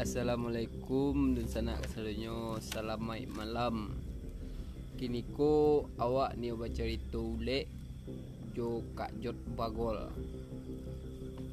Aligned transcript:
Assalamualaikum 0.00 1.36
dan 1.36 1.44
sana 1.44 1.76
kesalunyo 1.76 2.56
Selamat 2.64 3.20
malam. 3.36 3.92
Kini 4.96 5.20
ko 5.36 5.84
awak 6.00 6.40
ni 6.40 6.48
baca 6.56 6.72
cerita 6.72 7.20
ule 7.20 7.68
Jo 8.56 8.80
Kak 8.96 9.12
Jot 9.20 9.36
Bagol. 9.52 10.08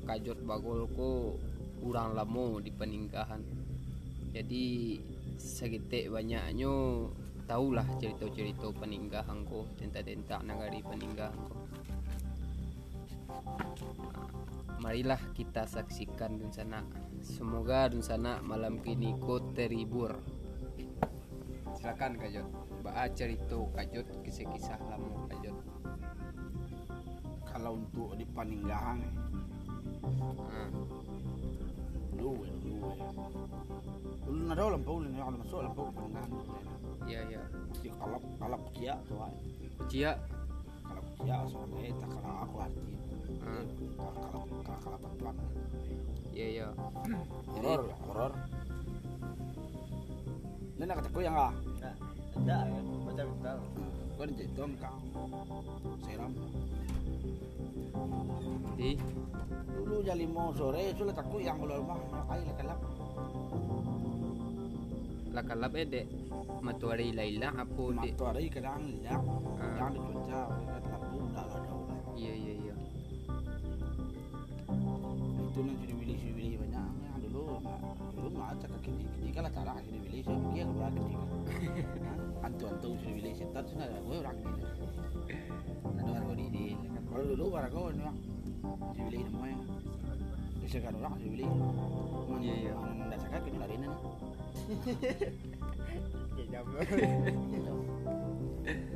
Kak 0.08 0.24
Jot 0.24 0.40
Bagol 0.48 0.88
ko 0.96 1.36
Urang 1.84 2.16
lama 2.16 2.64
di 2.64 2.72
peninggahan. 2.72 3.44
Jadi 4.32 4.96
Segitik 5.36 6.08
banyaknya 6.08 6.72
Tahulah 7.52 8.00
cerita-cerita 8.00 8.72
peninggahan 8.80 9.44
ko 9.44 9.68
Tentak-tentak 9.76 10.48
nagari 10.48 10.80
peninggahan 10.88 11.36
ko 11.52 11.57
Marilah 14.88 15.20
kita 15.36 15.68
saksikan 15.68 16.40
dun 16.40 16.48
sana. 16.48 16.80
Semoga 17.20 17.92
dun 17.92 18.00
sana 18.00 18.40
malam 18.40 18.80
kini 18.80 19.20
ko 19.20 19.44
terhibur. 19.52 20.16
Silakan 21.76 22.16
Kajot. 22.16 22.48
Baca 22.80 23.04
cerita 23.12 23.60
Kajot 23.76 24.08
kisah-kisah 24.24 24.80
lama 24.88 25.28
Kajot. 25.28 25.60
kalau 27.44 27.76
untuk 27.84 28.16
di 28.16 28.24
Paninggahan 28.32 29.02
eh, 29.02 29.14
Ah, 30.48 30.70
dulu 32.16 32.46
eh, 32.46 32.54
dulu 32.64 32.88
eh. 32.94 33.00
dulu 34.24 34.40
nado 34.46 34.66
lampau 34.78 35.02
ni 35.02 35.18
kalau 35.18 35.42
masuk 35.42 35.60
lampau 35.66 35.90
Paninggahan 35.90 36.32
eh. 36.32 36.40
iya 37.10 37.20
iya. 37.28 37.42
di 37.82 37.90
kalap 37.92 38.24
kalap 38.38 38.62
kia 38.78 38.94
tu 39.10 39.18
ay 39.18 39.34
Kia 41.28 41.44
soalnya 41.44 41.92
tak 42.00 42.08
kalau 42.16 42.40
aku 42.40 42.56
arti 42.64 42.80
Ah. 43.44 43.64
kalap 44.00 44.16
kalap 44.16 44.48
kalap 44.64 44.80
kalap 44.80 45.12
pelan 45.20 45.36
Iya 46.32 46.48
iya. 46.48 46.68
horor 47.52 47.84
horor 48.08 48.32
ini 50.80 50.84
nak 50.88 50.96
kata 51.04 51.20
yang 51.20 51.36
ah 51.36 51.52
Ada 52.32 52.58
kan, 52.64 52.84
macam 53.04 53.28
tahu. 53.44 53.64
kau 54.16 54.24
ni 54.24 54.34
jadi 54.40 54.52
tom 54.56 54.72
kau 54.80 54.96
seram 56.08 56.32
Di 58.80 58.96
dulu 59.76 59.96
jam 60.08 60.16
lima 60.16 60.44
sore 60.56 60.96
sudah 60.96 61.12
takut 61.12 61.44
yang 61.44 61.60
keluar 61.60 61.84
rumah 61.84 62.00
ay 62.32 62.40
lah 62.40 62.56
kalap 62.56 62.80
lakalap 65.36 65.74
ede. 65.76 66.02
Matuari 66.64 67.12
Laila 67.12 67.52
apa 67.52 67.84
de? 68.00 68.16
matu 68.16 68.24
ada 68.24 68.40
kadang 68.48 68.80
lihat 69.04 69.22
Ah. 69.60 69.76
yang 69.76 69.92
di 69.92 70.87
kaki 79.38 79.46
ini 79.46 79.46
kini 79.46 79.46
kalau 79.46 79.50
cara 79.54 79.72
kaki 79.78 79.90
dibeli 79.94 80.20
saya 80.26 80.38
mungkin 80.42 80.58
yang 80.58 80.72
dua 80.74 80.88
kaki 80.90 81.16
antu 82.42 82.64
antu 82.66 82.88
sudah 82.98 83.14
beli 83.14 83.32
setan 83.38 83.64
sudah 83.70 83.86
ada 83.86 84.00
gue 84.02 84.16
orang 84.18 84.36
ini 84.42 84.50
ada 85.98 86.10
orang 86.10 86.24
gue 86.26 86.36
di 86.50 86.66
kalau 87.08 87.24
dulu 87.30 87.46
ini 87.94 88.02
bang 88.02 88.18
dibeli 88.98 89.18
namanya 89.30 89.60
bisa 90.62 90.78
kan 90.82 90.94
orang 90.98 91.14
dibeli 91.22 91.46
Iya, 92.38 92.54
iya. 92.54 92.74
nggak 92.78 93.20
cakap 93.26 93.42
kini 93.46 93.58
lari 93.58 93.76
nih 93.78 93.90
Ya 96.38 96.46
jam. 96.54 96.66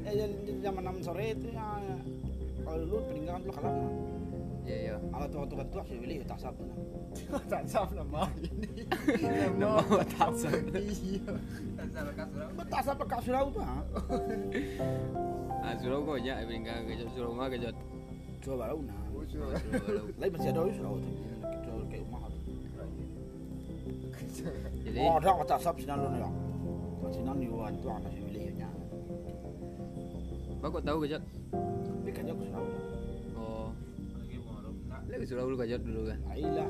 eh 0.05 0.13
jadi 0.13 0.51
zaman 0.61 0.81
enam 0.85 0.97
sore 1.01 1.33
itu 1.33 1.49
ya 1.49 1.79
kalau 2.61 2.77
dulu 2.85 2.97
peninggalan 3.09 3.41
dulu 3.41 3.53
kalah 3.57 3.73
Iya 4.61 4.77
iya. 4.77 4.95
kalau 5.09 5.27
tua 5.27 5.65
tua 5.65 5.81
sudah 5.83 5.99
beli 5.99 6.15
tak 6.23 6.37
sab 6.37 6.55
Tak 7.51 7.63
sab 7.67 7.89
nama 7.91 8.23
ini. 8.39 8.85
Nama 9.57 10.05
tak 10.15 10.31
sab. 10.37 10.53
Iya. 10.77 11.33
Tak 11.75 11.87
sab 11.91 12.07
kasur. 12.13 12.47
tak 12.69 12.81
sab 12.85 12.97
kak 13.03 13.21
surau 13.25 13.45
tuh 13.49 13.63
ha 13.67 13.77
Ah 15.61 15.73
suruh 15.77 16.01
kau 16.01 16.17
aja 16.17 16.41
peninggalan 16.41 16.85
Kajot 16.87 17.09
suruh 17.13 17.33
mah 17.33 17.49
Kajot. 17.49 17.75
coba 18.41 18.55
baru 18.65 18.81
nah 18.89 18.97
lain 20.17 20.29
masih 20.33 20.49
ada 20.49 20.61
surau 20.73 20.95
tuh 20.97 21.13
coba 21.61 21.81
kayak 21.85 22.01
rumah 22.05 22.21
tuh 22.25 22.41
Jadi 24.81 24.97
Oh, 24.97 25.13
ada 25.17 25.29
kata 25.37 25.55
sab 25.57 25.75
sinan 25.77 25.97
lu 25.99 26.07
nih. 26.09 26.25
Sinan 27.11 27.35
ni 27.37 27.45
wan 27.45 27.73
tu 27.77 27.87
anak 27.87 28.09
si 28.09 28.21
wilayahnya. 28.23 28.69
Bapak 30.57 30.81
tahu 30.81 30.97
Kajot? 31.05 31.21
Tapi 31.51 32.09
kan 32.09 32.25
aku 32.27 32.43
surau. 32.49 32.65
Lagi 35.11 35.27
suruh 35.27 35.43
dulu 35.43 35.59
Kajot 35.59 35.81
dulu 35.83 36.01
kan. 36.07 36.19
Ailah. 36.31 36.69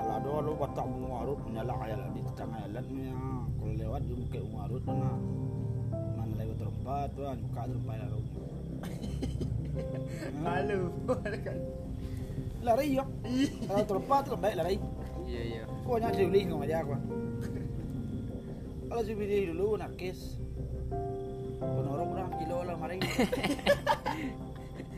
Kalau 0.00 0.12
ada 0.16 0.32
lu 0.40 0.52
batak 0.56 0.86
muarut 0.88 1.40
nyala 1.52 1.74
ayat 1.84 2.00
di 2.16 2.20
tengah 2.32 2.56
ayat. 2.64 2.84
Kalau 2.88 3.74
lewat 3.76 4.00
dia 4.08 4.16
buka 4.16 4.40
muarut 4.48 4.82
mana. 4.88 5.12
Mana 6.16 6.34
lagi 6.40 6.54
terempat 6.56 7.08
tu 7.12 7.20
kan 7.28 7.36
buka 7.36 7.60
terempat 7.68 7.96
lalu. 8.00 8.20
Malu. 10.44 10.80
Lari 12.64 12.86
ya. 12.96 13.04
Kalau 13.68 13.84
terempat 13.84 14.20
tu 14.24 14.32
baik 14.40 14.56
lari. 14.56 14.76
Iya 15.28 15.42
iya. 15.44 15.62
Kau 15.84 16.00
si 16.00 16.24
wilayah 16.24 16.44
ngomong 16.48 16.64
aja 16.64 16.76
aku. 16.80 16.96
Kalau 18.88 19.02
si 19.04 19.12
wilayah 19.12 19.44
dulu 19.52 19.66
nakis. 19.76 20.40
Penorong 21.60 22.10
orang 22.16 22.32
kilo 22.40 22.58
lah 22.64 22.76
mari. 22.80 22.96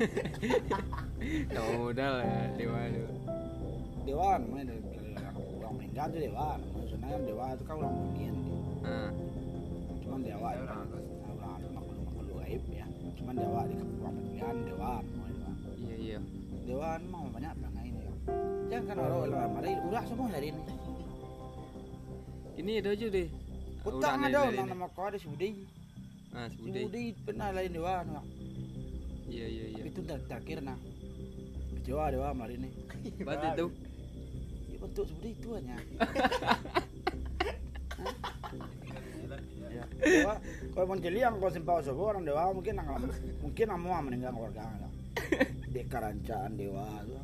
Tak 1.52 1.64
modal 1.76 2.14
ya 2.24 2.40
dewa 2.56 2.80
tu. 2.88 3.04
Dewan, 4.08 4.40
mana 4.48 4.72
orang 5.60 5.74
meninggal 5.76 6.06
tu 6.08 6.18
dewan. 6.18 6.58
Maksudnya 6.72 7.08
kan 7.12 7.22
dewa 7.28 7.46
tu 7.54 7.62
kan 7.68 7.74
orang 7.84 7.94
mungkin. 7.94 8.32
Ah. 8.80 9.10
Cuman 10.00 10.20
dewa 10.24 10.48
itu 10.56 10.64
kan 10.64 10.86
orang 11.36 11.60
makhluk 11.76 12.02
makhluk 12.08 12.36
gaib 12.40 12.64
ya. 12.72 12.86
Cuman 13.20 13.34
dewa 13.36 13.60
di 13.68 13.74
kepulauan 13.76 14.14
pemilihan 14.16 14.56
dewan. 14.64 15.02
mau 15.04 15.26
dewan. 15.28 15.54
Iya 15.76 15.96
iya. 16.00 16.18
Dewan 16.64 17.00
mau 17.12 17.24
banyak 17.28 17.52
perangai 17.60 17.86
ini 17.92 18.00
ya. 18.00 18.12
Jangan 18.72 18.84
kan 18.88 18.96
orang 19.04 19.18
orang 19.28 19.50
mari 19.52 19.72
urah 19.84 20.04
semua 20.08 20.26
hari 20.32 20.48
ini. 20.56 20.62
Ini 22.60 22.72
ada 22.80 22.90
aja 22.92 23.06
deh. 23.08 23.28
Utang 23.80 24.16
ada 24.24 24.38
orang 24.48 24.68
nama 24.68 24.86
kau 24.92 25.04
ada 25.08 25.16
si 25.20 25.28
Budi. 25.28 25.50
Ah, 26.30 26.46
Si 26.48 26.56
sebudi. 26.56 26.80
Budi 26.88 27.04
pernah 27.26 27.48
lain 27.52 27.72
dewan. 27.76 28.04
Mak. 28.16 28.39
Iya 29.30 29.46
iya 29.46 29.64
iya. 29.78 29.82
Itu 29.86 30.00
ter 30.02 30.18
terakhir 30.26 30.58
nah. 30.60 30.78
Kecewa 31.78 32.10
dewa 32.10 32.34
hari 32.34 32.58
ini. 32.58 32.70
Berarti 33.22 33.48
tu. 33.54 33.66
Ya 34.68 34.76
bentuk 34.82 35.06
Budi 35.16 35.30
itu 35.32 35.48
hanya. 35.54 35.76
Ya. 40.00 40.34
Kalau 40.74 40.86
mau 40.88 40.96
jeli 40.96 41.20
yang 41.20 41.36
kau 41.38 41.52
simpau 41.52 41.78
sebuah 41.84 42.16
orang 42.16 42.24
dewa 42.24 42.50
mungkin 42.56 42.80
nang 42.80 42.88
mungkin 43.44 43.66
amu 43.68 43.92
meninggal 44.02 44.32
keluarga 44.32 44.64
lah. 44.66 44.92
Di 45.76 45.84
karancaan 45.86 46.56
dewa 46.56 47.04
tu. 47.04 47.14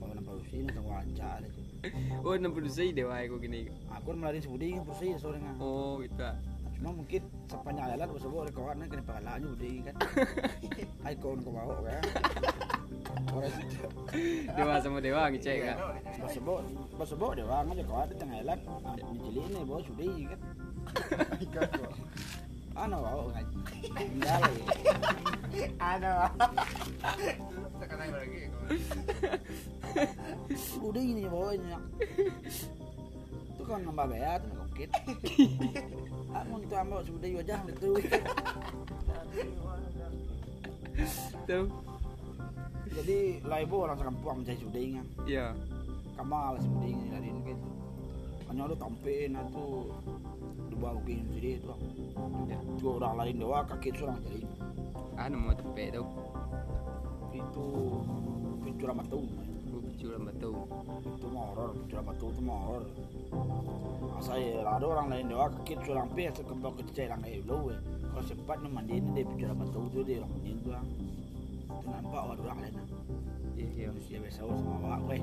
Kalau 0.00 0.12
nampak 0.16 0.34
usia 0.42 0.64
nang 0.72 0.84
wawancara 0.88 1.44
itu. 1.44 1.60
Oh, 2.24 2.32
dulu 2.34 2.68
saya 2.72 2.96
dewa 2.96 3.20
aku 3.20 3.36
gini. 3.44 3.68
Aku 3.92 4.16
melari 4.16 4.40
sebudi 4.40 4.80
bersih 4.80 5.20
sore 5.20 5.36
ngah. 5.36 5.56
Oh, 5.60 6.00
gitu. 6.00 6.28
Cuma 6.80 6.90
mungkin 6.96 7.22
sepanjang 7.46 7.86
jalan 7.94 8.06
bos 8.10 8.22
sebuah 8.24 8.44
kawan 8.50 8.76
kan 8.82 8.88
kena 8.88 9.04
pahalanya 9.04 9.46
budi 9.46 9.72
kan. 9.84 9.94
Hai 11.14 11.22
kawan 11.22 11.46
kau 11.46 11.54
bawa 11.54 11.78
kan. 11.86 12.02
Orang 13.30 13.54
itu. 13.62 13.86
Dewa 14.50 14.82
sama 14.82 14.98
dewa 14.98 15.30
ngecek 15.30 15.62
kan. 15.62 15.78
Bos 16.18 16.34
sebuah 16.34 16.58
bos 16.98 17.06
sebuah 17.06 17.38
dewa 17.38 17.62
aja 17.62 17.82
kawan 17.86 18.10
di 18.10 18.14
tengah 18.18 18.42
jalan. 18.42 18.58
Ni 19.14 19.30
jeli 19.30 19.46
ni 19.46 19.62
bos 19.62 19.86
sudi 19.86 20.26
kan. 20.26 20.40
Ano 22.74 22.98
bawa 22.98 23.30
kan. 23.30 23.46
Tinggal. 23.94 24.42
Ada. 25.78 26.34
Lagi. 27.94 28.50
Budi 30.82 31.02
ini 31.14 31.30
bawa 31.30 31.54
ini. 31.54 31.78
Tu 33.54 33.62
kan 33.62 33.86
nambah 33.86 34.06
bayar 34.10 34.42
tu 34.42 34.50
mungkin. 34.50 34.90
Aku 36.34 36.58
tu 36.66 36.74
ambil 36.74 37.06
sudi 37.06 37.38
wajah 37.38 37.62
itu. 37.70 38.02
Tu. 41.44 41.60
Jadi 42.94 43.18
laibo 43.44 43.84
orang 43.84 44.00
sekampung 44.00 44.40
mencari 44.40 44.56
sudi 44.56 44.96
kan. 44.96 45.06
Ya. 45.28 45.46
Kamal 46.16 46.56
sudi 46.62 46.94
ini 46.94 47.06
dari 47.12 47.28
ini 47.28 47.40
gitu. 47.52 47.68
Hanya 48.48 48.70
lu 48.70 48.76
tampiin 48.78 49.34
itu 49.34 49.66
dibawa 50.72 50.96
ke 51.04 51.20
sini 51.20 51.58
itu. 51.60 51.74
Ya. 52.48 52.58
Dua 52.80 52.92
orang 53.02 53.14
lain 53.20 53.36
doa 53.44 53.60
kaki 53.66 53.92
seorang 53.92 54.20
jadi 54.24 54.46
Ah, 55.14 55.30
nama 55.30 55.54
tepe 55.54 55.94
tu. 55.94 56.04
itu 57.34 57.66
pencurang 58.62 58.98
batu. 59.02 59.20
Aku 59.74 59.78
curang 59.98 60.22
batu. 60.26 60.50
Itu 61.18 61.26
mah 61.34 61.44
horor, 61.50 61.70
pencurang 61.82 62.06
batu 62.06 62.26
itu 62.30 62.40
mah 62.46 62.58
horor. 62.62 62.84
Saya 64.22 64.62
ada 64.62 64.86
orang 64.86 65.06
lain 65.10 65.26
doa 65.28 65.50
kaki 65.50 65.82
seorang 65.82 66.08
pe 66.14 66.30
sekembang 66.30 66.74
kecil 66.78 67.10
yang 67.10 67.20
kayak 67.20 67.42
lu. 67.44 67.74
Kalau 68.14 68.22
sempat 68.22 68.62
nu 68.62 68.70
mandi 68.70 69.02
ini 69.02 69.10
dia 69.18 69.26
pencurang 69.26 69.58
batu 69.58 69.78
itu 69.90 70.00
dia 70.06 70.16
orang 70.22 70.30
itu. 70.46 70.50
Itu 70.54 70.70
nampak 71.82 72.22
orang 72.22 72.58
lain. 72.62 72.74
Iya. 73.58 73.66
Iya. 73.74 73.86
Terus 73.94 74.06
dia 74.06 74.18
biasa 74.22 74.40
sama 74.46 74.72
awak 74.82 74.98
gue. 75.06 75.18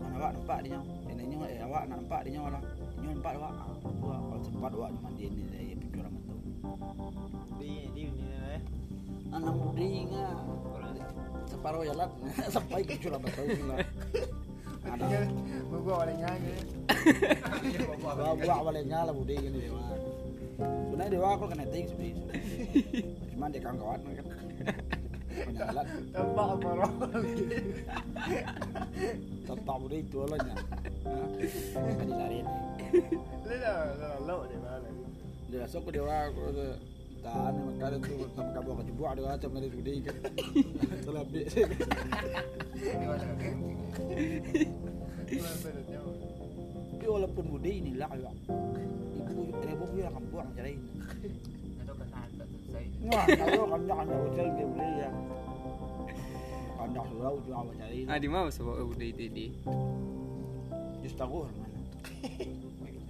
Mana 0.00 0.14
awak 0.18 0.32
nampak 0.38 0.58
dia 0.64 0.70
nyawa. 0.76 0.84
Ini 1.12 1.34
eh 1.48 1.60
awak 1.64 1.82
nampak 1.88 2.20
dia 2.24 2.40
lah. 2.40 2.62
Nyawa 2.98 3.12
nampak 3.12 3.32
awak. 3.36 3.52
Ah, 3.56 3.76
Dua 3.82 4.16
kalau 4.18 4.42
sempat 4.42 4.70
awak 4.74 4.90
cuma 4.98 5.08
dia 5.14 5.28
ni 5.30 5.42
dia 5.48 5.76
pikir 5.76 6.02
amat 6.06 6.22
tu. 6.26 6.36
Di 7.60 7.72
di 7.92 8.02
ini 8.08 8.26
eh. 8.56 8.60
Anak 9.32 9.54
muding 9.56 10.10
ah. 10.16 10.36
Separuh 11.46 11.82
jalan 11.84 12.08
sampai 12.54 12.80
ke 12.82 12.94
curah 12.98 13.20
betul 13.20 13.46
lah. 13.68 13.78
Ada. 14.82 15.28
Orang 15.72 16.16
nyanyi. 16.18 16.54
Bawa 18.02 18.62
balik 18.64 18.84
nyala 18.86 19.12
budi 19.12 19.34
ini 19.38 19.68
dewa. 19.68 19.82
Sebenarnya 20.58 21.12
dewa 21.12 21.28
aku 21.34 21.44
kena 21.50 21.64
ting 21.68 21.86
sebenarnya. 21.90 22.24
Cuma 23.34 23.46
dia 23.50 23.60
kawan-kawan 23.60 24.00
kan. 24.04 24.26
Penyalat 25.32 25.86
Tempat 26.12 26.46
apa 26.56 26.70
tetap 29.52 29.76
budi 29.84 29.98
itu 30.00 30.18
lah 30.24 30.38
nya. 30.40 30.54
Kan 31.76 32.06
dicari 32.08 32.40
ini. 32.40 32.52
Lila, 33.44 33.74
lila, 33.92 34.08
lo 34.24 34.36
di 34.48 34.58
mana? 34.60 34.88
Dia 35.52 35.68
sok 35.68 35.92
tu. 35.92 36.68
Tahan 37.22 37.54
makanya 37.54 38.02
tu 38.02 38.26
tak 38.34 38.50
kabar 38.50 38.82
ke 38.82 38.82
jubuk 38.90 39.06
dewa 39.14 39.30
macam 39.30 39.54
ada 39.54 39.68
kan. 40.02 40.16
Telah 41.06 41.22
bdi. 41.22 41.42
Di 41.46 43.06
mana 43.06 43.32
kan? 43.38 43.56
Mana 45.30 45.52
bedanya? 45.62 46.00
Tapi 46.92 47.06
walaupun 47.06 47.44
budi 47.46 47.72
ini 47.78 47.92
lah 47.94 48.10
ya. 48.18 48.30
Ibu 49.22 49.42
ibu 49.62 49.84
dia 49.94 50.10
akan 50.10 50.22
buang 50.34 50.50
cari. 50.54 50.74
Wah, 53.02 53.26
kalau 53.26 53.66
kandak 53.66 53.96
kandak 53.98 54.18
ucap 54.30 54.46
dia 54.54 54.66
beli 54.70 54.90
ya. 55.02 55.10
Kandak 56.78 57.04
surau 57.10 57.34
juga 57.42 57.54
apa 57.58 57.72
cari. 57.74 57.98
Ah 58.06 58.18
di 58.22 58.28
mana 58.30 58.48
sebab 58.50 58.74
udah 58.78 59.06
itu 59.06 59.24
di? 59.26 59.46
Just 61.02 61.18
tahu 61.18 61.42
mana. 61.50 61.66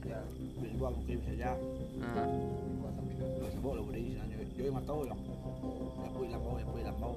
Ya, 0.02 0.18
Bisa 0.34 0.76
buat 0.80 0.92
mungkin 0.96 1.18
saja. 1.28 1.54
Ah. 2.00 2.26
sebab 3.52 3.72
lah 3.76 3.82
budi 3.84 4.16
sana. 4.16 4.34
Jadi 4.56 4.68
mah 4.72 4.84
tahu 4.88 5.00
lah. 5.04 5.18
Ya 6.02 6.08
pui 6.16 6.26
lambau, 6.32 6.54
ya 6.56 6.66
pui 6.66 6.82
lambau. 6.82 7.12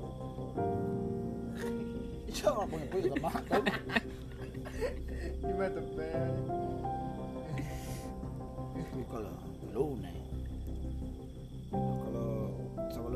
Iya, 2.26 2.50
apa 2.52 2.76
yang 2.76 2.90
pui 2.92 3.02
sama 3.08 3.32
kan? 3.48 3.64
Di 5.40 5.54
mana 5.56 5.72
tempat? 5.72 6.32
Tapi 8.76 9.02
kalau 9.08 9.34
lu 9.72 9.86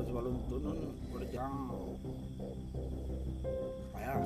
turun 0.10 0.76
kerja 1.14 1.46
payah 3.94 4.18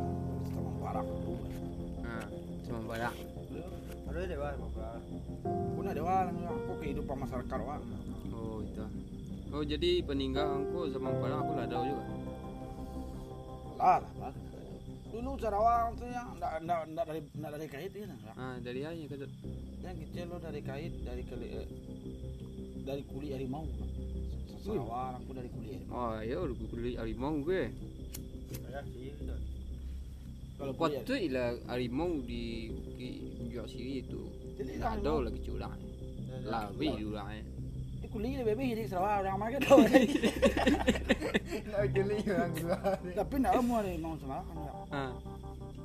sama 0.47 0.71
barak 0.80 1.07
tu. 1.27 1.33
Ah. 2.07 2.27
Cuma 2.63 2.80
barang. 2.88 3.15
Ada? 4.13 4.35
Apa? 4.39 4.88
Pun 5.75 5.85
ada 5.89 6.01
orang 6.01 6.38
aku 6.47 6.71
kehidupan 6.80 7.18
masyarakat 7.27 7.59
wah. 7.68 7.81
Oh 8.31 8.63
itu. 8.63 8.85
Oh 9.51 9.63
jadi 9.68 10.00
peninggalanku 10.07 10.88
sama 10.95 11.12
barang 11.19 11.39
aku 11.44 11.51
lah 11.59 11.65
tahu 11.68 11.83
juga. 11.83 12.03
Lah, 13.83 14.01
lah. 14.24 14.33
Dulu 15.13 15.31
Sarawak 15.38 15.94
tu 16.00 16.07
yang 16.09 16.27
ndak 16.39 16.53
ndak 16.65 16.79
ndak 16.89 17.06
dari 17.06 17.21
ndak 17.38 17.51
dari 17.59 17.68
kait 17.68 17.94
lah. 18.07 18.18
Ah 18.39 18.56
dari 18.63 18.81
aja 18.88 19.03
kata. 19.12 19.27
Yang 19.83 19.95
kecil 20.07 20.25
lo 20.31 20.38
dari 20.39 20.62
kait 20.63 20.94
dari 21.03 21.21
kali 21.27 21.47
eh, 21.51 21.68
dari 22.88 23.03
kulit 23.12 23.36
harimau. 23.36 23.68
Sarawak 24.63 25.19
aku 25.19 25.36
dari 25.36 25.51
harimau. 25.51 25.92
Oh 25.92 26.15
ya 26.24 26.39
udah 26.39 26.56
kulit 26.71 26.95
harimau 26.95 27.36
gue. 27.44 27.68
Ada 28.71 28.80
itu. 28.95 29.27
Kalau 30.54 30.69
Waktu 30.80 31.13
ilah 31.27 31.60
harimau 31.68 32.24
di 32.24 32.71
di 32.95 33.10
jual 33.51 33.68
sini 33.68 34.00
itu. 34.00 34.24
Jadi 34.56 34.80
harimau- 34.80 35.19
ada 35.19 35.27
lagi 35.27 35.44
curang. 35.44 35.75
Lah 36.48 36.71
bih 36.74 36.95
curang. 36.95 37.27
Di 38.00 38.07
kulit 38.07 38.39
dia 38.39 38.48
bebek 38.48 38.71
di 38.80 38.88
Sarawak 38.88 39.27
orang 39.27 39.36
mana 39.36 39.60
tahu. 39.60 39.83
Nak 39.83 40.00
geli 41.92 42.24
orang 42.31 42.56
dua. 42.56 42.80
Tapi 43.19 43.36
ndak 43.44 43.51
mau 43.68 43.83
harimau 43.83 44.15
Sarawak 44.15 44.48
kan. 44.88 45.12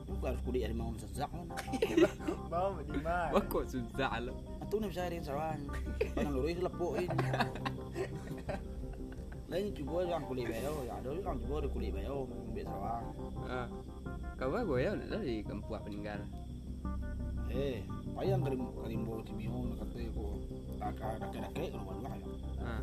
Lu 0.08 0.16
harus 0.22 0.40
kulit 0.46 0.62
harimau 0.64 0.94
sejak 1.02 1.28
kan. 1.28 1.44
Mau 2.46 2.78
di 2.86 2.94
mana? 3.02 3.34
Wah 3.34 3.42
kok 3.42 3.66
susah 3.66 4.22
lah. 4.22 4.38
Atau 4.68 4.84
nih 4.84 4.92
bisa 4.92 5.08
di 5.08 5.24
Sarawak. 5.24 5.56
Kalau 6.12 6.44
lurus 6.44 6.52
itu 6.52 6.60
lepuk 6.60 7.00
ini. 7.00 7.08
Lain 9.48 9.72
juga 9.72 10.04
yang 10.04 10.28
kulit 10.28 10.44
bayo, 10.44 10.84
ya 10.84 11.00
ada 11.00 11.08
yang 11.08 11.40
juga 11.40 11.64
ada 11.64 11.68
kulit 11.72 11.88
bayo 11.88 12.28
di 12.52 12.60
Sarawak. 12.68 13.00
Ah. 13.48 13.64
Kau 14.36 14.52
gue 14.52 14.78
ya 14.84 14.92
nak 14.92 15.08
dari 15.08 15.40
kampung 15.40 15.80
peninggal. 15.80 16.20
Eh, 17.48 17.80
payang 18.12 18.44
karim 18.44 18.60
karimbo 18.76 19.24
timio 19.24 19.72
kata 19.80 20.04
ko. 20.12 20.36
Kakak 20.76 21.16
kakak 21.16 21.48
kakak 21.48 21.72
kalau 21.72 21.84
baru 21.88 22.00
lah. 22.04 22.12
Ah. 22.60 22.82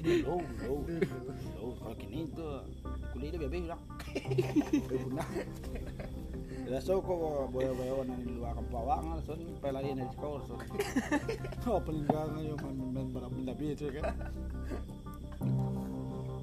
Dulu, 0.00 0.36
dulu, 0.64 0.96
dulu. 0.96 1.68
Kalau 1.76 1.96
kini 2.00 2.24
itu 2.24 2.48
kulit 3.12 3.36
dia 3.36 3.42
bebek 3.44 3.68
lah. 3.68 3.80
Guna. 6.62 6.78
Ya 6.78 6.80
so 6.80 7.02
ko 7.02 7.12
boyo 7.50 7.74
boyo 7.74 8.06
na 8.06 8.14
ni 8.22 8.38
luar 8.38 8.54
kampung 8.54 8.86
awak 8.86 9.02
ngal 9.02 9.18
son 9.26 9.38
pelayan 9.58 9.98
di 9.98 10.06
sekolah 10.14 10.42
son. 10.46 10.58
Oh 11.66 11.82
peninggalan 11.82 12.46
yo 12.46 12.54
man 12.62 12.76
man 12.94 13.06
bara 13.10 13.26
benda 13.26 13.52
itu 13.58 13.90
kan. 13.90 14.14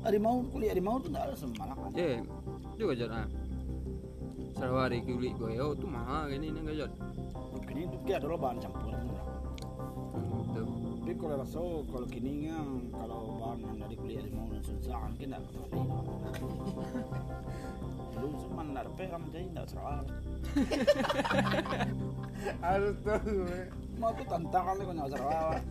Harimau 0.04 0.44
kulit 0.52 0.76
harimau 0.76 1.00
tu 1.00 1.08
ndak 1.08 1.24
ada 1.24 1.36
semarak. 1.40 1.80
Eh, 1.96 2.20
juga 2.76 3.00
jod 3.00 3.12
ah. 3.16 3.28
Sarawak 4.60 4.92
di 4.92 5.00
kulit 5.08 5.40
oh 5.40 5.72
tu 5.76 5.88
mahal 5.88 6.28
gini 6.36 6.52
nih 6.52 6.84
jod. 6.84 6.92
Kini 7.64 7.88
tu 7.88 7.96
dia 8.04 8.20
adalah 8.20 8.36
bahan 8.36 8.60
campuran. 8.60 9.08
Tuh. 10.52 10.68
Tapi 11.00 11.16
kalau 11.16 11.36
rasa 11.42 11.64
kalau 11.90 12.08
kini 12.12 12.52
yang 12.52 12.92
kalau 12.92 13.40
bahan 13.40 13.80
dari 13.80 13.96
kulit 13.96 14.20
harimau 14.20 14.52
dan 14.52 14.62
susah 14.68 15.00
kan 15.00 15.16
tahu 15.16 15.80
Dulu 18.16 18.28
cuma 18.48 18.62
ndak 18.66 18.84
ada 18.86 18.92
pera 18.98 19.16
macam 19.18 19.40
ndak 19.54 19.66
Sarawak. 19.70 20.06
Harus 22.64 22.98
tahu. 23.04 23.36
eh. 23.52 23.66
Mau 24.00 24.12
tu 24.16 24.24
tantangan 24.26 24.74
ni 24.80 24.84
kau 24.88 24.96
nak 24.96 25.10
Sarawak. 25.12 25.62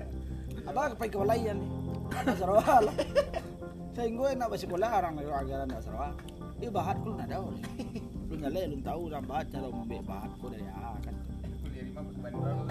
Apa 0.68 0.92
kepai 0.92 1.08
kewalayan 1.08 1.56
ni? 1.58 1.68
Ada 2.12 2.32
lah. 2.84 2.96
Saya 3.96 4.08
gue 4.14 4.28
orang 5.02 5.14
dari 5.18 5.26
ajaran 5.26 5.66
nak 5.66 5.82
Sarawak. 5.82 6.14
Dia 6.58 6.70
bahat 6.74 6.96
ku 7.06 7.10
nak 7.14 7.28
tahu 7.30 7.46
ni. 7.54 7.62
Lu 8.28 8.34
nyale 8.36 8.62
lu 8.68 8.78
tahu 8.84 9.02
dah 9.08 9.22
bahat 9.24 9.46
cara 9.48 9.66
membek 9.70 10.02
bahat 10.04 10.30
ku 10.42 10.46
dari 10.50 10.66
A 10.68 10.94
kan. 11.00 11.14
Kuliah 11.64 11.84
bukan 12.14 12.32
orang. 12.36 12.68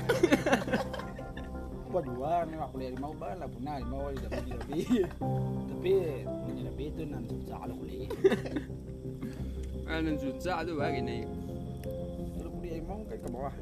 Apa 1.88 2.00
dua 2.04 2.44
bah 3.16 3.32
lah 3.40 3.48
punah 3.48 3.80
rimau 3.80 4.12
di 4.12 4.20
tapi 4.28 4.52
tapi. 4.52 4.80
Tapi 5.72 5.94
punya 6.46 6.62
tapi 6.68 6.84
tu 6.94 7.04
nan 7.08 7.24
susah 7.26 7.62
lah 7.64 7.76
kuliah. 7.80 8.12
Ah, 9.88 10.04
dan 10.04 10.20
susah 10.20 10.68
tu 10.68 10.76
bagi 10.76 11.00
nih. 11.00 11.24
Kalau 12.36 12.52
kuliah 12.60 12.76
rimau 12.84 13.08
kan 13.08 13.18
ke 13.18 13.28
bawah. 13.32 13.56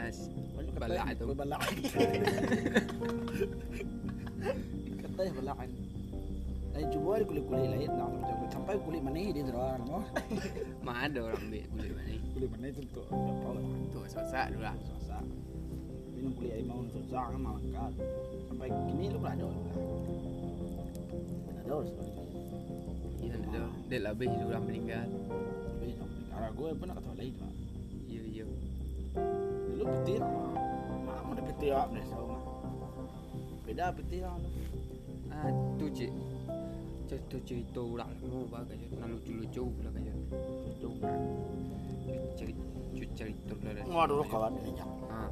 As. 0.00 0.32
Banyak 0.56 0.72
kata 0.72 0.80
Balak 0.80 1.06
tu. 1.20 1.24
Balak. 1.36 1.60
Kata 5.04 5.22
balak. 5.36 5.58
Lain 6.74 6.90
cuba 6.90 7.08
ada 7.14 7.24
kulit-kulit 7.30 7.70
lain 7.70 7.86
nak 7.94 8.10
macam 8.18 8.50
sampai 8.50 8.74
kulit 8.82 8.98
mana 8.98 9.30
dia 9.30 9.46
terang 9.46 9.86
mau. 9.86 10.02
Mana 10.82 11.06
ada 11.06 11.18
orang 11.22 11.38
ambil 11.46 11.62
kulit 11.70 11.92
mana? 11.94 12.14
Kulit 12.34 12.48
mana 12.50 12.66
itu 12.66 12.82
tu 12.90 13.02
apa 13.06 13.48
lah. 13.54 13.64
Tu 13.94 13.98
susah 14.10 14.44
dulu 14.50 14.64
lah. 14.66 14.76
Susah. 14.82 15.22
Minum 16.18 16.32
kulit 16.34 16.50
harimau 16.58 16.82
susah 16.90 17.30
kan 17.30 17.38
malangkat. 17.38 17.92
Sampai 18.50 18.68
kini 18.90 19.04
lu 19.12 19.18
berada 19.22 19.46
lah. 19.46 19.58
Ada 21.62 21.76
sebenarnya. 21.86 22.23
Iya 23.24 23.40
ada. 23.40 23.64
Dia 23.88 23.98
lebih 24.04 24.28
orang 24.44 24.64
meninggal. 24.68 25.08
Cara 26.28 26.48
gue 26.50 26.68
pun 26.76 26.86
nak 26.92 27.00
lain 27.16 27.32
pak. 27.40 27.52
Iya 28.04 28.22
iya. 28.28 28.44
Lu 29.72 29.84
petir 29.88 30.20
mah. 30.20 30.52
Mah 31.08 31.18
mau 31.24 31.34
petir 31.38 31.72
apa 31.72 31.94
nih 31.96 32.04
sama. 32.10 32.36
Beda 33.64 33.94
petir 33.96 34.28
lah 34.28 34.36
lu. 34.36 34.50
Ah 35.32 35.48
tu 35.80 35.86
cik. 35.88 36.12
Cerita 37.08 37.36
cerita 37.48 37.80
orang 37.80 38.12
lama 38.20 38.40
bagai. 38.60 38.76
Nak 38.98 39.08
lucu 39.08 39.32
lucu 39.40 39.62
pula 39.72 39.88
kaya. 39.94 40.12
Itu. 40.68 40.90
Cerita 42.36 42.64
cerita 43.16 43.54
lah. 43.64 43.84
Kawan 44.28 44.52
jam. 44.76 44.90
Ah. 45.08 45.30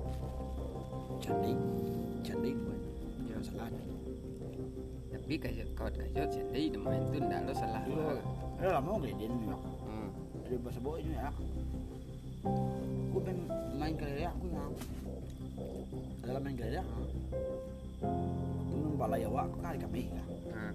Candik 1.21 1.59
tu. 1.61 2.73
Ya. 3.29 3.37
Jangan 3.37 3.43
salah. 3.45 4.02
Tapi 5.33 5.49
kaya 5.49 5.65
kau 5.73 5.89
kaya 5.89 6.29
jadi 6.29 6.69
dia 6.69 6.77
main 6.77 7.09
tu 7.09 7.17
ndak 7.17 7.49
lo 7.49 7.57
salah. 7.57 7.81
Dulu. 7.89 8.21
Eh 8.61 8.69
lama 8.69 9.01
nggak 9.01 9.17
dia 9.17 9.33
ni. 9.33 9.49
Hmm. 9.49 10.13
Ada 10.45 10.61
bahasa 10.61 10.81
boy 10.85 11.01
ni 11.01 11.17
ya. 11.17 11.33
Aku 11.33 13.19
ben 13.25 13.49
main 13.81 13.97
kerja 13.97 14.29
aku 14.29 14.45
ya. 14.53 14.65
Dalam 16.21 16.41
main 16.45 16.53
kerja. 16.53 16.85
Itu 16.85 18.93
balai 19.01 19.25
awak 19.25 19.49
aku 19.49 19.57
kali 19.65 19.79
kami 19.81 20.13
ya. 20.13 20.25
Ah. 20.53 20.73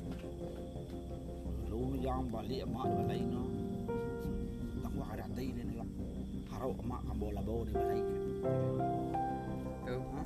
Lu 1.70 1.94
yang 2.02 2.26
balik 2.34 2.66
emak 2.66 2.90
di 2.90 2.94
balai 2.98 3.22
no. 3.30 3.46
Tak 4.82 4.92
gua 4.98 5.06
ada 5.14 5.30
hati 5.30 5.54
ni 5.54 5.62
ni. 5.70 5.78
Harau 6.50 6.74
emak 6.82 7.06
kambo 7.06 7.30
labo 7.30 7.62
di 7.62 7.78
balai. 7.78 8.02
tu 9.86 10.02
Ha? 10.18 10.22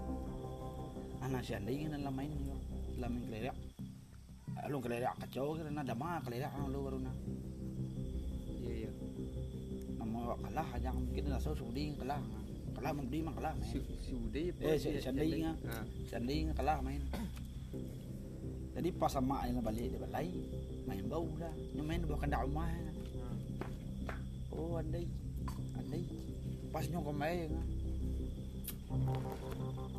Anak 1.27 1.43
si 1.43 1.51
Andi 1.51 1.83
kan 1.83 1.99
dalam 1.99 2.15
main 2.15 2.31
ni. 2.31 2.55
Dalam 2.95 3.11
kelerak 4.61 5.13
kacau 5.17 5.57
kan 5.57 5.73
ada 5.73 5.93
mak 5.97 6.25
kelerak 6.25 6.51
lu 6.69 6.79
baru 6.85 6.99
na. 7.01 7.11
ya 8.61 8.85
ya 8.85 8.91
Nama 9.97 10.19
kalah 10.37 10.67
aja 10.77 10.89
mungkin 10.93 11.23
dah 11.29 11.39
so 11.41 11.53
sudi 11.53 11.97
kalah. 11.97 12.21
Kalah 12.77 12.91
mesti 12.95 13.17
mah 13.21 13.33
kalah 13.35 13.53
Uday 14.11 14.51
apa 14.51 14.59
Eh, 14.63 14.75
si- 14.79 14.95
si 14.97 15.07
Andi 15.07 15.43
nga. 15.43 15.53
Sandi 16.07 16.35
kalah 16.53 16.77
main. 16.83 17.01
Jadi 18.71 18.89
pas 18.95 19.11
sama 19.11 19.43
yang 19.45 19.59
balik 19.59 19.91
dia 19.91 19.99
balai 19.99 20.31
main 20.87 21.03
bau 21.07 21.27
dah. 21.35 21.51
Yang 21.75 21.85
main 21.85 22.01
bawa 22.07 22.17
kandak 22.19 22.41
rumah. 22.47 22.67
Oh 24.51 24.79
andai. 24.79 25.05
Andai. 25.75 26.03
Pas 26.71 26.83
nyo 26.87 26.99
ko 27.03 27.11
main. 27.11 27.49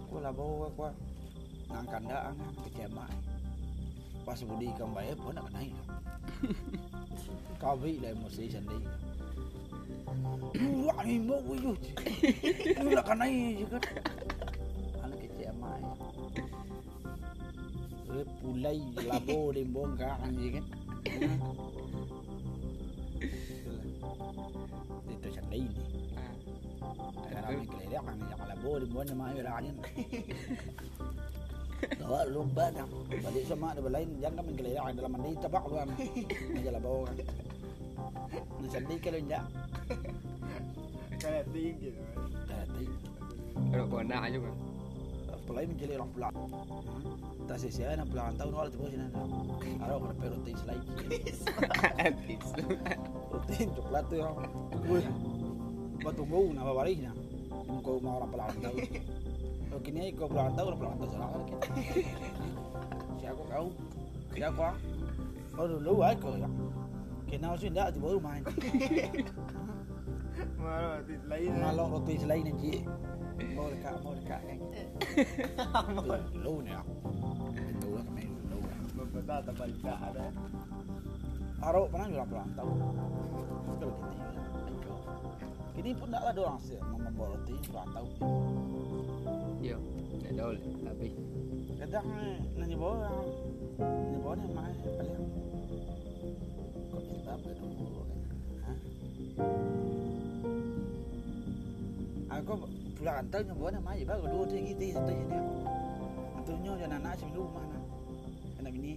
Ko 0.08 0.16
lah 0.20 0.32
bawa 0.32 0.66
ko. 0.72 0.88
Nang 1.72 1.86
kandak 1.88 2.22
ang 2.32 2.38
kecema. 2.68 3.06
Pas 4.22 4.38
budi 4.46 4.70
kan 4.78 4.86
bae 4.94 5.10
pun 5.18 5.34
nak 5.34 5.50
naik. 5.50 5.74
Kau 7.58 7.74
bi 7.74 7.98
lah 7.98 8.14
mesti 8.14 8.46
sandi. 8.46 8.78
Wah 10.86 10.98
ni 11.02 11.18
mau 11.18 11.42
yo. 11.58 11.74
Ni 12.86 12.90
lah 12.94 13.02
kan 13.02 13.18
naik 13.18 13.66
juga. 13.66 13.78
Anak 15.02 15.18
kecema. 15.26 15.70
Eh, 18.12 18.26
pulai 18.38 18.78
labo 19.10 19.50
di 19.50 19.62
bongkar 19.66 20.22
je 20.38 20.48
kan. 20.54 20.64
Itu 25.10 25.28
sandi 25.34 25.66
ni. 25.66 25.82
ha 26.14 26.24
Kalau 27.26 27.42
kami 27.42 27.64
kelerak 27.66 28.02
kan 28.06 28.16
yang 28.22 28.42
labo 28.46 28.70
di 28.78 28.86
bongkar 28.86 29.16
mai 29.18 29.42
rajan. 29.42 29.76
Bawa 32.02 32.20
lomba 32.28 32.64
dah. 32.74 32.86
Balik 33.08 33.44
sama 33.46 33.72
ada 33.72 33.80
lain 33.86 34.08
jangan 34.18 34.44
kelerak 34.52 34.92
dalam 34.98 35.10
mandi 35.14 35.38
tabak 35.38 35.64
luan. 35.70 35.88
Aja 36.58 36.70
labo 36.74 37.06
kan. 37.06 37.14
Ni 38.60 38.66
sandi 38.70 38.94
kalau 38.98 39.20
enggak. 39.22 39.44
Kayak 41.22 41.44
tinggi 41.54 41.88
tu. 41.94 42.02
Jadi 42.50 42.84
kalau 43.70 43.86
bona 43.86 44.26
juga 44.28 44.50
Pelai 45.42 45.66
menjadi 45.66 45.98
orang 45.98 46.10
pulang. 46.14 46.34
Tak 47.50 47.56
sia-sia 47.58 47.98
nak 47.98 48.06
pulang 48.14 48.30
tahun 48.38 48.52
awal 48.54 48.68
tu 48.70 48.86
sini. 48.86 49.06
Arah 49.82 49.98
pada 49.98 50.14
perotin 50.22 50.54
selai. 50.54 50.78
Antis 52.06 52.46
tu. 52.54 52.66
Rutin 53.32 53.68
coklat 53.74 54.04
tu 54.12 54.16
Wih 54.86 55.06
Batu 56.02 56.22
tunggu 56.22 56.52
nak 56.52 56.62
bawa 56.68 56.76
balik 56.84 56.98
na 57.00 57.12
Kau 57.82 57.98
mau 58.02 58.20
orang 58.20 58.30
pelan 58.30 58.54
tahu 58.60 58.76
Kalau 59.72 59.88
kini 59.88 60.12
kau 60.12 60.28
pelan 60.28 60.52
tahu 60.52 60.68
orang 60.68 60.80
pelan 60.84 60.96
tahu 61.00 61.08
salah 61.16 61.32
lagi. 61.32 61.56
Siapa 63.24 63.42
kau 63.48 63.72
Siapa 64.36 64.68
Kau 65.56 65.64
dulu 65.64 66.04
ay 66.04 66.12
kau 66.20 66.36
ya. 66.36 66.44
Kenal 67.24 67.56
sih 67.56 67.72
ndak 67.72 67.96
baru 67.96 68.20
main 68.20 68.44
Malah 70.60 71.00
di 71.08 71.16
lain. 71.24 71.56
Malok 71.56 71.88
roti 71.88 72.20
selain 72.20 72.52
nanti 72.52 72.84
Mau 73.56 73.72
dekat 73.72 73.96
mau 74.04 74.12
dekat 74.12 74.44
kan 74.44 74.60
Dulu 76.36 76.52
ni 76.60 76.72
aku 76.76 76.92
Itu 77.56 77.88
lah 77.96 78.04
kami 78.12 78.28
dulu 78.28 78.58
Berbeda 78.92 79.40
tempat 79.40 79.72
tak 79.80 79.98
ada. 80.12 80.28
Arok 81.64 81.86
pernah 81.88 82.06
juga 82.12 82.24
pelan 82.28 82.48
tahu. 82.52 82.72
Kalau 83.80 83.96
kini 84.04 84.20
Ayo 84.20 84.92
Kini 85.72 85.90
pun 85.96 86.12
tak 86.12 86.28
ada 86.28 86.40
orang 86.44 86.60
sih 86.60 86.76
Membawa 86.76 87.32
roti 87.32 87.56
pelan 87.72 87.88
tahu 87.96 88.08
Yo, 89.62 89.78
dah 90.22 90.32
dol 90.34 90.56
habis. 90.86 91.14
Kadang 91.82 92.06
eh, 92.14 92.38
nanya 92.62 92.76
bawa 92.78 93.10
Nanya 93.82 94.18
bawa 94.22 94.34
ni 94.38 94.46
mai 94.54 94.70
paling 94.86 95.24
Kau 96.94 97.00
minta 97.02 97.32
apa 97.34 97.48
dulu 97.58 98.06
ha? 98.62 98.72
Aku 102.38 102.54
pulang 102.94 103.16
antar 103.18 103.42
nanya 103.42 103.54
bawa 103.58 103.70
ni 103.74 103.80
mai 103.82 104.00
Baru 104.06 104.30
dua 104.30 104.44
tiga 104.46 104.62
kita 104.70 104.86
satu 104.94 105.10
je 105.10 105.24
ni 105.26 105.38
Antunya 106.38 106.72
jangan 106.86 106.98
anak 107.02 107.14
sebelum 107.18 107.50
rumah 107.50 107.64
nak 107.66 107.82
Kena 108.54 108.70
bini 108.70 108.94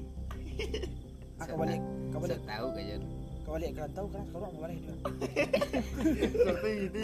Aku 1.42 1.54
balik 1.58 1.82
Kau 2.14 2.20
balik 2.22 2.38
Saya 2.38 2.50
tahu 2.54 2.68
kan 2.70 3.02
Kau 3.42 3.52
balik 3.58 3.70
ke 3.74 3.80
rantau 3.82 4.06
kan 4.14 4.22
Sekarang 4.30 4.52
mau 4.54 4.62
balik 4.62 4.78
dia 4.78 4.96
Seperti 6.38 6.72
itu. 6.86 7.02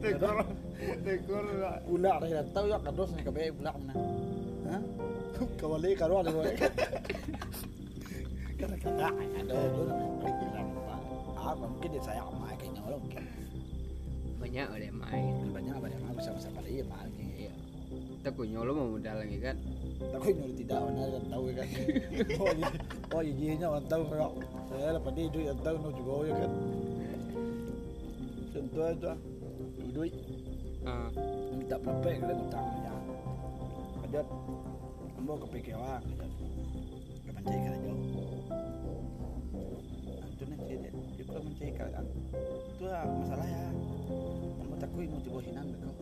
Tekor. 0.00 0.36
Tekor 0.40 0.57
ya 0.78 2.42
ni 3.08 3.22
kabeh 3.22 3.50
pulak 3.54 3.74
mana 3.82 3.94
Ha? 4.68 4.76
Kau 5.56 5.72
balik 5.72 5.96
kau 5.96 6.20
ada 6.20 6.28
boleh 6.28 6.52
Kadang-kadang 8.58 9.14
ada 9.16 9.54
dulu 9.72 9.92
Ah, 11.38 11.56
mungkin 11.56 11.88
dia 11.96 12.02
sayang 12.04 12.28
mai 12.36 12.52
kayaknya 12.60 12.84
orang 12.84 13.00
mungkin 13.00 13.24
banyak 14.36 14.68
ada 14.68 14.88
main. 14.92 15.34
banyak 15.48 15.76
banyak 15.80 16.00
aku 16.12 16.20
sama-sama 16.20 16.60
dia 16.60 16.84
mai 16.84 17.08
Iya. 17.16 17.52
Takut 18.20 18.44
nyolo 18.52 18.70
mau 18.76 18.88
modal 18.92 19.16
lagi 19.24 19.38
kan. 19.40 19.56
Tapi 19.96 20.28
nyuruh 20.36 20.54
tidak 20.60 20.78
mana 20.84 21.08
kan 21.08 21.22
tahu 21.32 21.44
kan. 21.56 21.66
Oh 23.16 23.22
iya, 23.24 23.32
iya 23.32 23.52
nya 23.56 23.66
orang 23.72 23.86
tahu 23.88 24.02
kok. 24.12 24.32
Saya 24.68 25.00
dapat 25.00 25.12
dia 25.16 25.26
duit 25.32 25.46
yang 25.48 25.60
tahu 25.64 25.76
no 25.80 25.88
juga 25.96 26.12
ya 26.28 26.34
kan. 26.36 26.50
Contoh 28.52 28.86
itu 28.92 29.12
duit. 29.96 30.12
Minta 31.56 31.76
pelepek 31.80 32.20
kalau 32.20 32.34
ngutang 32.36 32.66
aja. 32.80 32.94
Kajat 34.04 34.26
ambo 35.18 35.32
ke 35.40 35.46
PKWA 35.52 35.96
kajat. 36.00 36.30
Ke 37.24 37.30
mencari 37.32 37.60
kerja. 37.64 37.92
Itu 40.28 40.44
nanti 40.48 40.74
dia 40.80 41.24
kalau 41.24 41.42
mencari 41.44 41.70
kerja. 41.72 42.00
Itu 42.76 42.84
lah 42.88 43.02
masalah 43.04 43.46
ya. 43.46 43.66
Ambo 44.64 44.74
takui 44.80 45.06
mau 45.08 45.20
tiba 45.20 45.40
hinan 45.44 45.66
kau. 45.76 45.94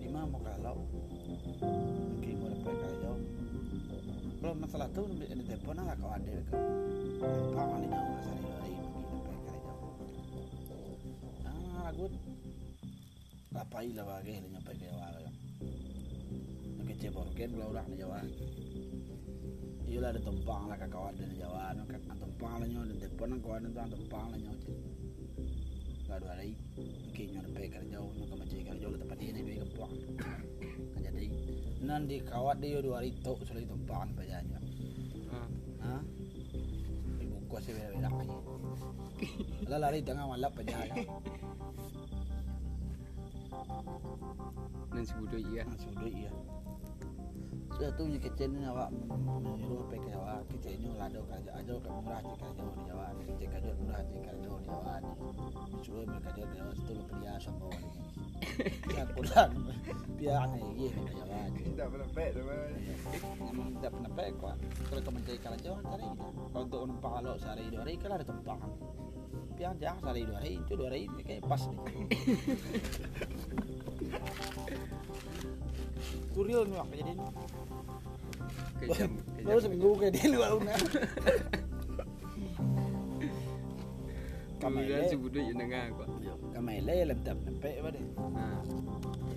Lima 0.00 0.20
mau 0.26 0.40
kalau 0.42 0.76
mungkin 1.60 2.34
mau 2.38 2.48
dapat 2.50 2.74
kerja. 2.78 3.10
Kalau 4.40 4.54
masalah 4.56 4.88
tu 4.96 5.02
ada 5.04 5.42
telepon 5.44 5.76
lah 5.76 5.94
kau 5.98 6.10
ada 6.10 6.34
kau. 6.48 6.62
Nampak 7.20 7.64
mana 7.68 7.84
nyawa 7.84 8.08
masalah 8.16 8.38
itu 8.40 8.48
hari 8.48 8.72
mungkin 8.80 9.02
dapat 9.12 9.36
kerja. 9.44 9.62
Ah, 11.50 11.90
good. 11.92 12.29
Lapai 13.60 13.92
lah 13.92 14.08
bagi 14.08 14.40
lah 14.40 14.48
nyampe 14.56 14.72
ke 14.72 14.88
Jawa 14.88 15.06
kan. 15.20 15.34
Nak 16.80 16.84
kece 16.88 17.12
baru 17.12 17.28
kan 17.36 17.48
kalau 17.52 17.68
orang 17.76 17.86
di 17.92 17.96
Jawa. 18.00 18.18
Iyalah 19.84 20.08
ada 20.16 20.20
tumpang 20.24 20.64
lah 20.64 20.76
kawan 20.80 21.12
di 21.20 21.36
Jawa 21.36 21.76
no. 21.76 21.84
Ada 21.84 22.16
tumpang 22.24 22.54
lah 22.56 22.66
nyo, 22.72 22.80
ada 22.88 22.94
telepon 22.96 23.28
lah 23.28 23.38
kawan 23.44 23.68
itu 23.68 23.76
ada 23.76 23.92
tumpang 23.92 24.26
lah 24.32 24.38
nyo. 24.40 24.54
Gak 26.08 26.16
ada 26.24 26.26
hari. 26.32 26.56
Mungkin 26.80 27.26
nyo 27.36 27.40
dapat 27.44 27.60
kerja, 27.68 27.80
nyo 27.84 28.00
ke 28.08 28.34
macam 28.40 28.58
kerja 28.64 28.86
lah 28.88 28.98
tempat 29.04 29.16
dia 29.20 29.30
ni 29.36 29.40
bagi 29.44 29.60
kempuang. 29.60 29.92
Kan 30.96 31.00
jadi 31.04 31.26
nanti 31.84 32.14
kawat 32.24 32.56
dia 32.64 32.80
dua 32.80 32.96
hari 33.04 33.12
tu 33.20 33.32
sudah 33.44 33.60
tumpang 33.68 34.08
pajanya. 34.16 34.58
Ha. 35.36 35.40
Ha? 35.84 36.00
Ibu 37.20 37.36
kuasa 37.44 37.76
beda-beda 37.76 38.08
lagi. 38.08 38.28
Alah 39.68 39.78
lari 39.84 40.00
tengah 40.00 40.24
malap 40.24 40.56
pajanya. 40.56 40.96
Dan 44.90 45.04
ya. 45.54 45.64
Ah, 45.64 45.76
sudah 45.78 46.08
iya. 46.08 46.30
Sudah 47.80 47.90
tu 47.96 48.02
je 48.12 48.18
kecil 48.20 48.52
ni 48.52 48.66
awak 48.66 48.92
menyuruh 49.08 49.86
pergi 49.88 50.04
ke 50.04 50.08
Jawa. 50.12 50.42
Kecil 50.52 50.74
ni 50.84 50.90
lah 50.98 51.08
ada 51.08 51.20
kerja 51.24 51.50
aja 51.54 51.74
kat 51.80 51.92
murah 51.96 52.20
je 52.20 52.34
kerja 52.36 52.64
di 52.66 52.82
Jawa. 52.84 53.06
Kecil 53.24 53.48
kerja 53.48 53.72
murah 53.80 54.02
je 54.04 54.18
kerja 54.20 54.48
di 54.50 54.66
Jawa. 54.66 54.94
Suruh 55.80 56.04
mereka 56.04 56.28
kerja 56.34 56.44
di 56.44 56.54
Jawa 56.60 56.72
tu 56.76 56.92
lu 56.92 57.04
dia 57.22 57.32
sama 57.40 57.68
ni. 57.72 57.88
Ya 58.92 59.04
kurang. 59.16 59.52
Biar 60.18 60.44
ni 60.52 60.60
ye 60.76 60.88
di 60.92 61.02
Jawa. 61.14 61.40
Tak 61.78 61.86
pernah 61.88 62.08
pek. 62.12 62.30
Memang 63.40 63.68
tak 63.80 63.90
pernah 63.96 64.10
pergi 64.12 64.32
kuat. 64.36 64.58
Kalau 64.60 65.00
kau 65.00 65.12
mencari 65.16 65.38
kerja 65.40 65.48
cari 65.48 65.60
kita. 65.64 65.88
Kalau 65.88 66.10
untuk 66.60 66.80
numpang 66.84 67.12
kalau 67.16 67.32
sehari 67.40 67.64
dua 67.72 67.80
hari 67.86 67.94
kalau 67.96 68.14
ada 68.20 68.26
tumpang. 68.28 68.60
Biar 69.56 69.72
jangan 69.80 70.00
sehari 70.04 70.22
dua 70.28 70.36
hari 70.36 70.52
itu 70.60 70.72
dua 70.76 70.88
hari 70.92 71.08
ni 71.16 71.22
kayak 71.24 71.42
pas 71.48 71.62
ni. 71.64 71.78
Turun 76.50 76.66
ni 76.66 76.76
apa 76.82 76.94
jadi? 76.98 77.12
Kejam. 78.82 79.10
Baru 79.46 79.60
seminggu 79.62 79.94
ke 80.02 80.10
dia 80.10 80.26
luar 80.34 80.58
una. 80.58 80.74
Kemudian 84.60 84.98
Kamele, 85.06 85.08
sebudut 85.08 85.40
yang 85.40 85.56
dengar 85.56 85.88
kok. 85.94 86.08
kamele 86.52 86.96
lem 87.06 87.18
tak 87.24 87.38
nampak 87.46 87.74
apa 87.80 87.88
deh. 87.96 88.04
Ha. 88.18 88.44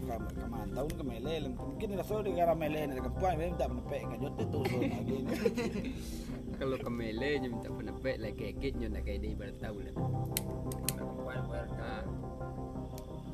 Kam 0.04 0.24
kaman 0.36 0.68
tahun 0.74 0.92
kamele 1.00 1.34
lem 1.48 1.54
mungkin 1.54 1.96
rasa 1.96 2.20
di 2.26 2.36
kamele 2.36 2.80
ni 2.90 3.00
kampung 3.00 3.38
lem 3.40 3.54
tak 3.56 3.70
nampak 3.72 4.02
kan 4.04 4.18
jod 4.20 4.34
tu 4.36 4.46
tu 4.52 4.60
lagi 4.68 5.18
kalau 6.60 6.78
kemele 6.80 7.30
nyo 7.44 7.48
minta 7.56 7.70
penepek 7.72 8.18
like 8.22 8.38
kekit 8.38 8.74
nyo 8.78 8.88
nak 8.88 9.04
kayak 9.04 9.20
dia 9.26 9.32
ibarat 9.36 9.58
tahu 9.60 9.78
lah 9.84 9.94
ah 11.84 12.04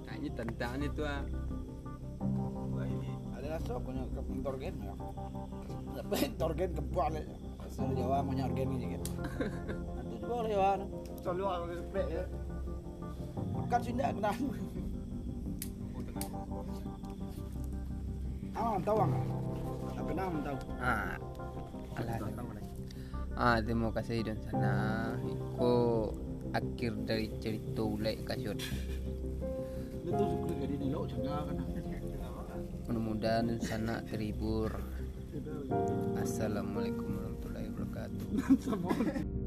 nah, 0.08 0.16
ini 0.18 0.30
tantangan 0.34 0.82
itu 0.82 1.02
ah 1.06 1.22
rasa 3.50 3.74
punya 3.82 4.04
ke 4.08 4.22
organ 4.46 4.76
ya 4.80 4.94
tapi 5.98 6.18
organ 6.48 6.70
kebal 6.72 7.12
ya 7.12 7.24
asal 7.66 7.90
Jawa 7.94 8.22
punya 8.22 8.44
organ 8.46 8.68
gitu 8.74 8.86
kan 8.88 9.02
itu 10.06 10.16
juga 10.22 10.34
oleh 10.40 10.52
Jawa 10.54 10.70
no. 10.78 10.86
Selalu 11.20 11.44
aku 11.46 11.66
sepek 11.76 12.06
ya. 12.08 12.24
makan 13.52 13.80
sih 13.84 13.94
enggak 13.94 14.12
kena 14.16 14.32
Ah, 18.60 18.76
tahu 18.84 18.98
enggak? 19.00 19.26
Tak 19.96 20.04
kena 20.04 20.24
tahu. 20.44 20.58
ah 20.80 21.16
alah 21.96 22.18
ah 23.40 23.58
terima 23.64 23.88
kasih 23.92 24.20
dan 24.24 24.36
sana 24.44 24.74
iko 25.24 25.72
akhir 26.52 26.92
dari 27.08 27.32
cerita 27.40 27.84
ulek 27.84 28.28
kasyot 28.28 28.60
Itu 30.04 30.24
suka 30.24 30.52
jadi 30.60 30.76
nilok 30.76 31.04
jangan 31.14 31.56
kan. 31.56 31.79
Mudah-mudahan 32.90 33.54
dan 33.54 33.60
sana 33.62 34.02
terhibur 34.02 34.74
assalamualaikum 36.18 37.06
warahmatullahi 37.06 37.70
wabarakatuh. 37.70 38.28